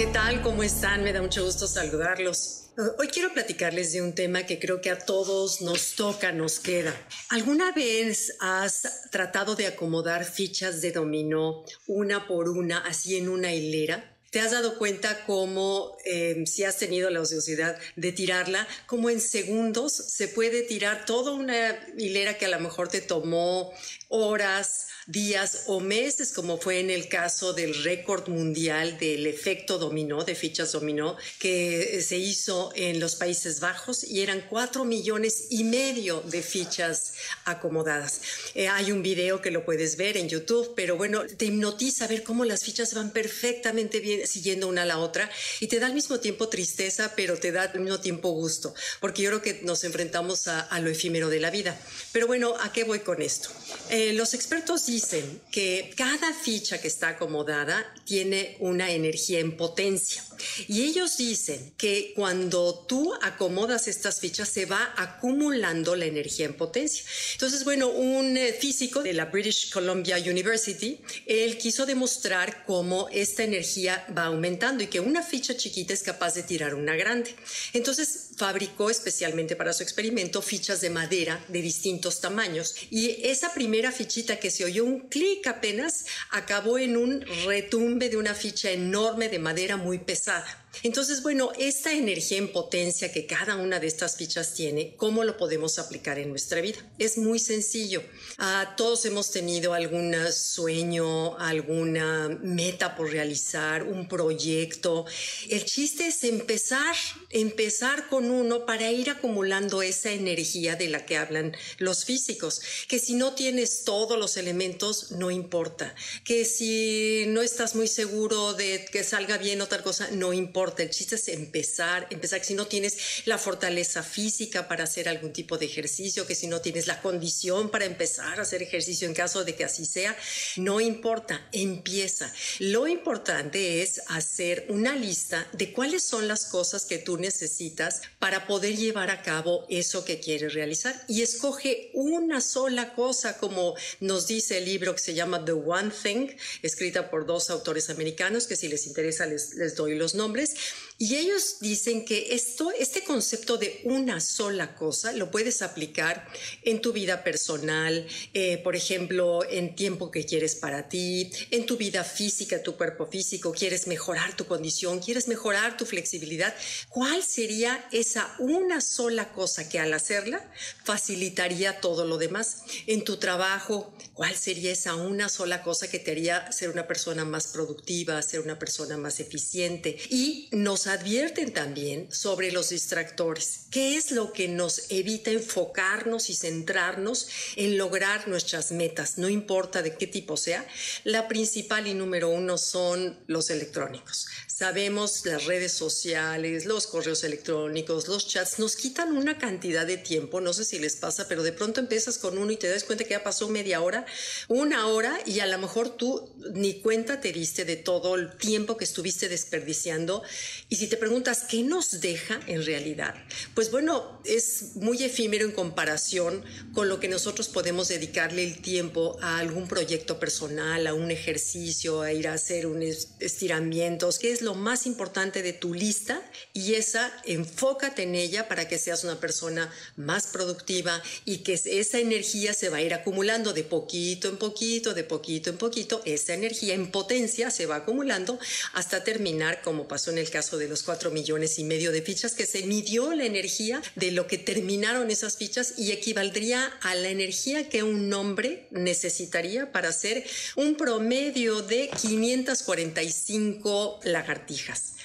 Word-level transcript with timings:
¿Qué 0.00 0.06
tal? 0.06 0.40
¿Cómo 0.40 0.62
están? 0.62 1.04
Me 1.04 1.12
da 1.12 1.20
mucho 1.20 1.44
gusto 1.44 1.66
saludarlos. 1.66 2.70
Hoy 2.98 3.08
quiero 3.08 3.34
platicarles 3.34 3.92
de 3.92 4.00
un 4.00 4.14
tema 4.14 4.46
que 4.46 4.58
creo 4.58 4.80
que 4.80 4.88
a 4.88 4.98
todos 4.98 5.60
nos 5.60 5.94
toca, 5.94 6.32
nos 6.32 6.58
queda. 6.58 6.94
¿Alguna 7.28 7.72
vez 7.72 8.34
has 8.40 9.10
tratado 9.10 9.56
de 9.56 9.66
acomodar 9.66 10.24
fichas 10.24 10.80
de 10.80 10.92
dominó 10.92 11.66
una 11.86 12.26
por 12.26 12.48
una, 12.48 12.78
así 12.78 13.18
en 13.18 13.28
una 13.28 13.52
hilera? 13.52 14.16
¿Te 14.30 14.40
has 14.40 14.52
dado 14.52 14.78
cuenta 14.78 15.26
cómo, 15.26 15.98
eh, 16.06 16.44
si 16.46 16.64
has 16.64 16.78
tenido 16.78 17.10
la 17.10 17.20
ociosidad 17.20 17.76
de 17.96 18.12
tirarla, 18.12 18.66
cómo 18.86 19.10
en 19.10 19.20
segundos 19.20 19.92
se 19.92 20.28
puede 20.28 20.62
tirar 20.62 21.04
toda 21.04 21.32
una 21.32 21.76
hilera 21.98 22.38
que 22.38 22.46
a 22.46 22.48
lo 22.48 22.60
mejor 22.60 22.88
te 22.88 23.02
tomó 23.02 23.70
horas, 24.10 24.86
días 25.06 25.64
o 25.66 25.80
meses, 25.80 26.32
como 26.32 26.58
fue 26.58 26.80
en 26.80 26.90
el 26.90 27.08
caso 27.08 27.52
del 27.52 27.82
récord 27.82 28.28
mundial 28.28 28.98
del 28.98 29.26
efecto 29.26 29.78
dominó, 29.78 30.24
de 30.24 30.34
fichas 30.34 30.72
dominó, 30.72 31.16
que 31.38 32.00
se 32.02 32.18
hizo 32.18 32.72
en 32.74 33.00
los 33.00 33.16
Países 33.16 33.60
Bajos 33.60 34.04
y 34.04 34.20
eran 34.20 34.44
cuatro 34.48 34.84
millones 34.84 35.46
y 35.50 35.64
medio 35.64 36.20
de 36.22 36.42
fichas 36.42 37.14
acomodadas. 37.44 38.20
Eh, 38.54 38.68
hay 38.68 38.92
un 38.92 39.02
video 39.02 39.40
que 39.40 39.50
lo 39.50 39.64
puedes 39.64 39.96
ver 39.96 40.16
en 40.16 40.28
YouTube, 40.28 40.74
pero 40.76 40.96
bueno, 40.96 41.24
te 41.26 41.46
hipnotiza 41.46 42.06
ver 42.06 42.22
cómo 42.22 42.44
las 42.44 42.64
fichas 42.64 42.94
van 42.94 43.10
perfectamente 43.10 44.00
bien 44.00 44.26
siguiendo 44.26 44.68
una 44.68 44.82
a 44.82 44.86
la 44.86 44.98
otra 44.98 45.30
y 45.60 45.68
te 45.68 45.78
da 45.78 45.86
al 45.86 45.94
mismo 45.94 46.20
tiempo 46.20 46.48
tristeza, 46.48 47.12
pero 47.16 47.36
te 47.38 47.52
da 47.52 47.62
al 47.62 47.80
mismo 47.80 48.00
tiempo 48.00 48.30
gusto, 48.30 48.74
porque 49.00 49.22
yo 49.22 49.30
creo 49.30 49.42
que 49.42 49.60
nos 49.62 49.84
enfrentamos 49.84 50.48
a, 50.48 50.80
lo 50.80 50.88
efímero 50.88 51.28
de 51.28 51.40
la 51.40 51.50
vida. 51.50 51.78
Pero 52.12 52.26
bueno, 52.26 52.54
¿a 52.60 52.72
qué 52.72 52.84
voy 52.84 53.00
con 53.00 53.20
esto? 53.20 53.50
Eh, 53.90 53.99
los 54.14 54.34
expertos 54.34 54.86
dicen 54.86 55.00
dicen 55.00 55.40
que 55.50 55.92
cada 55.96 56.32
ficha 56.34 56.80
que 56.80 56.88
está 56.88 57.08
acomodada 57.10 57.84
tiene 58.04 58.56
una 58.60 58.90
energía 58.90 59.38
en 59.40 59.56
potencia. 59.56 60.22
Y 60.68 60.82
ellos 60.82 61.16
dicen 61.16 61.72
que 61.76 62.12
cuando 62.14 62.86
tú 62.88 63.12
acomodas 63.22 63.88
estas 63.88 64.20
fichas 64.20 64.48
se 64.48 64.66
va 64.66 64.94
acumulando 64.96 65.96
la 65.96 66.06
energía 66.06 66.46
en 66.46 66.54
potencia. 66.54 67.04
Entonces, 67.32 67.64
bueno, 67.64 67.88
un 67.88 68.36
eh, 68.36 68.52
físico 68.52 69.02
de 69.02 69.12
la 69.12 69.26
British 69.26 69.70
Columbia 69.70 70.16
University, 70.18 71.00
él 71.26 71.58
quiso 71.58 71.86
demostrar 71.86 72.64
cómo 72.66 73.08
esta 73.12 73.42
energía 73.44 74.06
va 74.16 74.24
aumentando 74.24 74.82
y 74.82 74.88
que 74.88 75.00
una 75.00 75.22
ficha 75.22 75.56
chiquita 75.56 75.92
es 75.92 76.02
capaz 76.02 76.34
de 76.34 76.42
tirar 76.42 76.74
una 76.74 76.96
grande. 76.96 77.34
Entonces, 77.72 78.29
fabricó 78.40 78.88
especialmente 78.88 79.54
para 79.54 79.74
su 79.74 79.82
experimento 79.82 80.40
fichas 80.40 80.80
de 80.80 80.88
madera 80.88 81.44
de 81.48 81.60
distintos 81.60 82.22
tamaños 82.22 82.74
y 82.88 83.10
esa 83.28 83.52
primera 83.52 83.92
fichita 83.92 84.38
que 84.40 84.50
se 84.50 84.64
oyó 84.64 84.86
un 84.86 85.00
clic 85.10 85.46
apenas 85.46 86.06
acabó 86.30 86.78
en 86.78 86.96
un 86.96 87.20
retumbe 87.44 88.08
de 88.08 88.16
una 88.16 88.34
ficha 88.34 88.70
enorme 88.70 89.28
de 89.28 89.38
madera 89.38 89.76
muy 89.76 89.98
pesada. 89.98 90.46
Entonces, 90.82 91.22
bueno, 91.22 91.52
esta 91.58 91.92
energía 91.92 92.38
en 92.38 92.52
potencia 92.52 93.12
que 93.12 93.26
cada 93.26 93.56
una 93.56 93.80
de 93.80 93.86
estas 93.86 94.16
fichas 94.16 94.54
tiene, 94.54 94.94
¿cómo 94.96 95.24
lo 95.24 95.36
podemos 95.36 95.78
aplicar 95.78 96.18
en 96.18 96.30
nuestra 96.30 96.60
vida? 96.60 96.78
Es 96.98 97.18
muy 97.18 97.38
sencillo. 97.38 98.02
Ah, 98.38 98.74
todos 98.76 99.04
hemos 99.04 99.30
tenido 99.30 99.74
algún 99.74 100.14
sueño, 100.32 101.36
alguna 101.38 102.28
meta 102.42 102.96
por 102.96 103.10
realizar, 103.10 103.82
un 103.82 104.08
proyecto. 104.08 105.04
El 105.48 105.64
chiste 105.64 106.06
es 106.06 106.24
empezar, 106.24 106.96
empezar 107.30 108.08
con 108.08 108.30
uno 108.30 108.64
para 108.64 108.90
ir 108.90 109.10
acumulando 109.10 109.82
esa 109.82 110.12
energía 110.12 110.76
de 110.76 110.88
la 110.88 111.04
que 111.04 111.16
hablan 111.18 111.54
los 111.78 112.04
físicos, 112.04 112.62
que 112.88 112.98
si 112.98 113.14
no 113.14 113.34
tienes 113.34 113.84
todos 113.84 114.18
los 114.18 114.36
elementos, 114.36 115.10
no 115.10 115.30
importa, 115.30 115.94
que 116.24 116.44
si 116.44 117.24
no 117.28 117.42
estás 117.42 117.74
muy 117.74 117.88
seguro 117.88 118.54
de 118.54 118.86
que 118.90 119.04
salga 119.04 119.36
bien 119.36 119.60
otra 119.60 119.82
cosa, 119.82 120.08
no 120.12 120.32
importa 120.32 120.59
el 120.78 120.90
chiste 120.90 121.16
es 121.16 121.28
empezar, 121.28 122.06
empezar. 122.10 122.40
Que 122.40 122.46
si 122.46 122.54
no 122.54 122.66
tienes 122.66 122.96
la 123.24 123.38
fortaleza 123.38 124.02
física 124.02 124.68
para 124.68 124.84
hacer 124.84 125.08
algún 125.08 125.32
tipo 125.32 125.58
de 125.58 125.66
ejercicio, 125.66 126.26
que 126.26 126.34
si 126.34 126.46
no 126.46 126.60
tienes 126.60 126.86
la 126.86 127.00
condición 127.00 127.70
para 127.70 127.84
empezar 127.84 128.38
a 128.38 128.42
hacer 128.42 128.62
ejercicio 128.62 129.08
en 129.08 129.14
caso 129.14 129.44
de 129.44 129.54
que 129.54 129.64
así 129.64 129.84
sea, 129.84 130.16
no 130.56 130.80
importa, 130.80 131.48
empieza. 131.52 132.32
Lo 132.58 132.86
importante 132.86 133.82
es 133.82 134.02
hacer 134.08 134.66
una 134.68 134.94
lista 134.94 135.46
de 135.52 135.72
cuáles 135.72 136.02
son 136.02 136.28
las 136.28 136.46
cosas 136.46 136.84
que 136.84 136.98
tú 136.98 137.16
necesitas 137.16 138.02
para 138.18 138.46
poder 138.46 138.76
llevar 138.76 139.10
a 139.10 139.22
cabo 139.22 139.66
eso 139.68 140.04
que 140.04 140.20
quieres 140.20 140.54
realizar 140.54 141.00
y 141.08 141.22
escoge 141.22 141.90
una 141.94 142.40
sola 142.40 142.94
cosa, 142.94 143.38
como 143.38 143.74
nos 144.00 144.26
dice 144.26 144.58
el 144.58 144.64
libro 144.64 144.94
que 144.94 145.00
se 145.00 145.14
llama 145.14 145.44
The 145.44 145.52
One 145.52 145.90
Thing, 145.90 146.28
escrita 146.62 147.10
por 147.10 147.26
dos 147.26 147.50
autores 147.50 147.90
americanos, 147.90 148.46
que 148.46 148.56
si 148.56 148.68
les 148.68 148.86
interesa 148.86 149.26
les, 149.26 149.54
les 149.54 149.74
doy 149.74 149.94
los 149.94 150.14
nombres 150.14 150.49
years 150.54 150.79
y 151.02 151.16
ellos 151.16 151.56
dicen 151.60 152.04
que 152.04 152.34
esto, 152.34 152.70
este 152.78 153.02
concepto 153.02 153.56
de 153.56 153.80
una 153.84 154.20
sola 154.20 154.74
cosa 154.74 155.12
lo 155.12 155.30
puedes 155.30 155.62
aplicar 155.62 156.28
en 156.62 156.82
tu 156.82 156.92
vida 156.92 157.24
personal, 157.24 158.06
eh, 158.34 158.58
por 158.58 158.76
ejemplo, 158.76 159.42
en 159.48 159.74
tiempo 159.74 160.10
que 160.10 160.26
quieres 160.26 160.56
para 160.56 160.90
ti, 160.90 161.30
en 161.52 161.64
tu 161.64 161.78
vida 161.78 162.04
física, 162.04 162.62
tu 162.62 162.76
cuerpo 162.76 163.06
físico, 163.06 163.50
quieres 163.50 163.86
mejorar 163.86 164.36
tu 164.36 164.44
condición, 164.44 165.00
quieres 165.00 165.26
mejorar 165.26 165.78
tu 165.78 165.86
flexibilidad. 165.86 166.54
¿Cuál 166.90 167.22
sería 167.22 167.82
esa 167.92 168.34
una 168.38 168.82
sola 168.82 169.32
cosa 169.32 169.70
que 169.70 169.78
al 169.78 169.94
hacerla 169.94 170.52
facilitaría 170.84 171.80
todo 171.80 172.04
lo 172.04 172.18
demás? 172.18 172.58
En 172.86 173.04
tu 173.04 173.16
trabajo, 173.16 173.90
¿cuál 174.12 174.36
sería 174.36 174.72
esa 174.72 174.96
una 174.96 175.30
sola 175.30 175.62
cosa 175.62 175.88
que 175.88 175.98
te 175.98 176.10
haría 176.10 176.52
ser 176.52 176.68
una 176.68 176.86
persona 176.86 177.24
más 177.24 177.46
productiva, 177.46 178.20
ser 178.20 178.40
una 178.40 178.58
persona 178.58 178.98
más 178.98 179.18
eficiente? 179.18 179.96
Y 180.10 180.50
nos 180.52 180.89
advierten 180.92 181.52
también 181.52 182.12
sobre 182.12 182.52
los 182.52 182.70
distractores. 182.70 183.66
¿Qué 183.70 183.96
es 183.96 184.10
lo 184.10 184.32
que 184.32 184.48
nos 184.48 184.90
evita 184.90 185.30
enfocarnos 185.30 186.30
y 186.30 186.34
centrarnos 186.34 187.28
en 187.56 187.78
lograr 187.78 188.28
nuestras 188.28 188.72
metas? 188.72 189.18
No 189.18 189.28
importa 189.28 189.82
de 189.82 189.96
qué 189.96 190.06
tipo 190.06 190.36
sea. 190.36 190.66
La 191.04 191.28
principal 191.28 191.86
y 191.86 191.94
número 191.94 192.28
uno 192.28 192.58
son 192.58 193.18
los 193.26 193.50
electrónicos. 193.50 194.26
Sabemos 194.60 195.24
las 195.24 195.46
redes 195.46 195.72
sociales, 195.72 196.66
los 196.66 196.86
correos 196.86 197.24
electrónicos, 197.24 198.08
los 198.08 198.28
chats 198.28 198.58
nos 198.58 198.76
quitan 198.76 199.16
una 199.16 199.38
cantidad 199.38 199.86
de 199.86 199.96
tiempo. 199.96 200.42
No 200.42 200.52
sé 200.52 200.66
si 200.66 200.78
les 200.78 200.96
pasa, 200.96 201.28
pero 201.28 201.42
de 201.42 201.52
pronto 201.52 201.80
empiezas 201.80 202.18
con 202.18 202.36
uno 202.36 202.52
y 202.52 202.58
te 202.58 202.68
das 202.68 202.84
cuenta 202.84 203.04
que 203.04 203.12
ya 203.12 203.24
pasó 203.24 203.48
media 203.48 203.80
hora, 203.80 204.04
una 204.48 204.86
hora 204.88 205.18
y 205.24 205.40
a 205.40 205.46
lo 205.46 205.56
mejor 205.56 205.96
tú 205.96 206.28
ni 206.52 206.74
cuenta 206.82 207.22
te 207.22 207.32
diste 207.32 207.64
de 207.64 207.76
todo 207.76 208.16
el 208.16 208.36
tiempo 208.36 208.76
que 208.76 208.84
estuviste 208.84 209.30
desperdiciando 209.30 210.22
y 210.68 210.76
si 210.76 210.88
te 210.88 210.98
preguntas, 210.98 211.46
¿qué 211.48 211.62
nos 211.62 212.02
deja 212.02 212.38
en 212.46 212.62
realidad? 212.62 213.14
Pues 213.54 213.70
bueno, 213.70 214.20
es 214.26 214.76
muy 214.76 215.02
efímero 215.02 215.46
en 215.46 215.52
comparación 215.52 216.44
con 216.74 216.90
lo 216.90 217.00
que 217.00 217.08
nosotros 217.08 217.48
podemos 217.48 217.88
dedicarle 217.88 218.44
el 218.44 218.60
tiempo 218.60 219.16
a 219.22 219.38
algún 219.38 219.68
proyecto 219.68 220.20
personal, 220.20 220.86
a 220.86 220.92
un 220.92 221.10
ejercicio, 221.10 222.02
a 222.02 222.12
ir 222.12 222.28
a 222.28 222.34
hacer 222.34 222.66
un 222.66 222.82
estiramientos, 222.82 224.18
¿qué 224.18 224.32
es 224.32 224.42
lo 224.42 224.49
más 224.54 224.86
importante 224.86 225.42
de 225.42 225.52
tu 225.52 225.74
lista? 225.74 226.20
Y 226.52 226.74
esa, 226.74 227.12
enfócate 227.24 228.02
en 228.02 228.14
ella 228.14 228.48
para 228.48 228.68
que 228.68 228.78
seas 228.78 229.04
una 229.04 229.20
persona 229.20 229.72
más 229.96 230.26
productiva 230.26 231.02
y 231.24 231.38
que 231.38 231.54
esa 231.54 231.98
energía 231.98 232.54
se 232.54 232.68
va 232.68 232.78
a 232.78 232.82
ir 232.82 232.94
acumulando 232.94 233.52
de 233.52 233.64
poquito 233.64 234.28
en 234.28 234.36
poquito, 234.36 234.94
de 234.94 235.04
poquito 235.04 235.50
en 235.50 235.58
poquito, 235.58 236.02
esa 236.04 236.34
energía 236.34 236.74
en 236.74 236.90
potencia 236.90 237.50
se 237.50 237.66
va 237.66 237.76
acumulando 237.76 238.38
hasta 238.72 239.04
terminar 239.04 239.62
como 239.62 239.88
pasó 239.88 240.10
en 240.10 240.18
el 240.18 240.30
caso 240.30 240.58
de 240.58 240.68
los 240.68 240.82
cuatro 240.82 241.10
millones 241.10 241.58
y 241.58 241.64
medio 241.64 241.92
de 241.92 242.02
fichas, 242.02 242.34
que 242.34 242.46
se 242.46 242.62
midió 242.62 243.14
la 243.14 243.24
energía 243.24 243.82
de 243.96 244.12
lo 244.12 244.26
que 244.26 244.38
terminaron 244.38 245.10
esas 245.10 245.36
fichas 245.36 245.74
y 245.78 245.92
equivaldría 245.92 246.66
a 246.82 246.94
la 246.94 247.08
energía 247.08 247.68
que 247.68 247.82
un 247.82 248.12
hombre 248.12 248.66
necesitaría 248.70 249.72
para 249.72 249.90
hacer 249.90 250.24
un 250.56 250.76
promedio 250.76 251.62
de 251.62 251.90
545 252.00 254.00
lagartijas. 254.04 254.39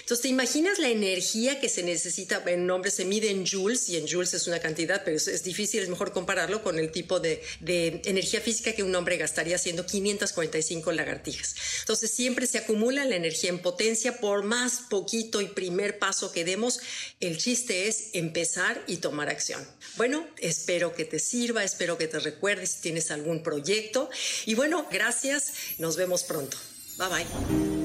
Entonces, 0.00 0.22
¿te 0.22 0.28
imaginas 0.28 0.78
la 0.78 0.88
energía 0.88 1.60
que 1.60 1.68
se 1.68 1.82
necesita? 1.82 2.42
En 2.46 2.66
nombre 2.66 2.90
se 2.90 3.04
mide 3.04 3.30
en 3.30 3.46
joules 3.46 3.88
y 3.88 3.96
en 3.96 4.08
joules 4.08 4.34
es 4.34 4.46
una 4.46 4.58
cantidad, 4.58 5.02
pero 5.04 5.16
es, 5.16 5.42
difícil, 5.44 5.82
es 5.82 5.88
mejor 5.88 6.12
compararlo 6.12 6.62
con 6.62 6.78
el 6.78 6.90
tipo 6.90 7.20
de, 7.20 7.42
de, 7.60 8.00
energía 8.04 8.40
física 8.40 8.72
que 8.72 8.82
un 8.82 8.94
hombre 8.94 9.16
gastaría 9.16 9.56
haciendo 9.56 9.86
545 9.86 10.92
lagartijas. 10.92 11.54
Entonces, 11.80 12.10
siempre 12.10 12.46
se 12.46 12.58
acumula 12.58 13.04
la 13.04 13.16
energía 13.16 13.50
en 13.50 13.60
potencia 13.60 14.18
por 14.18 14.42
más 14.42 14.82
poquito 14.88 15.40
y 15.40 15.46
primer 15.46 15.98
paso 15.98 16.32
que 16.32 16.44
demos. 16.44 16.80
El 17.20 17.38
chiste 17.38 17.88
es 17.88 18.10
empezar 18.12 18.82
y 18.86 18.98
tomar 18.98 19.28
acción. 19.28 19.66
Bueno, 19.96 20.26
espero 20.38 20.94
que 20.94 21.04
te 21.04 21.18
sirva, 21.18 21.64
espero 21.64 21.98
que 21.98 22.08
te 22.08 22.18
recuerdes 22.18 22.70
si 22.70 22.80
tienes 22.80 23.10
algún 23.10 23.42
proyecto. 23.42 24.10
Y 24.46 24.54
bueno, 24.54 24.86
gracias, 24.90 25.52
nos 25.78 25.96
vemos 25.96 26.24
pronto. 26.24 26.56
Bye 26.98 27.08
bye. 27.08 27.79